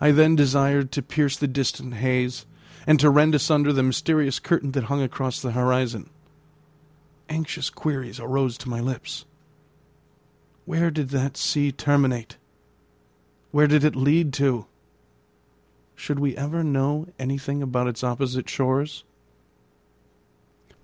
I 0.00 0.10
then 0.10 0.34
desired 0.34 0.90
to 0.90 1.02
pierce 1.02 1.36
the 1.36 1.46
distant 1.46 1.94
haze, 1.94 2.46
and 2.84 2.98
to 2.98 3.08
rend 3.08 3.32
asunder 3.32 3.72
the 3.72 3.84
mysterious 3.84 4.40
curtain 4.40 4.72
that 4.72 4.86
hung 4.90 5.00
across 5.00 5.40
the 5.40 5.52
horizon. 5.52 6.10
Anxious 7.28 7.70
queries 7.70 8.18
arose 8.18 8.58
to 8.58 8.68
my 8.68 8.80
lips. 8.80 9.24
Where 10.64 10.90
did 10.90 11.10
that 11.10 11.36
sea 11.36 11.70
terminate? 11.70 12.38
Where 13.52 13.68
did 13.68 13.84
it 13.84 13.94
lead 13.94 14.32
to? 14.32 14.66
Should 15.94 16.18
we 16.18 16.36
ever 16.36 16.64
know 16.64 17.06
anything 17.16 17.62
about 17.62 17.86
its 17.86 18.02
opposite 18.02 18.48
shores? 18.50 19.04